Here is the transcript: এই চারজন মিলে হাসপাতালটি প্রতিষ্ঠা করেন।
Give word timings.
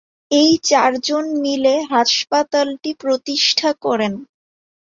এই 0.31 0.51
চারজন 0.63 1.25
মিলে 1.41 1.75
হাসপাতালটি 1.91 2.91
প্রতিষ্ঠা 2.99 3.69
করেন। 3.81 4.13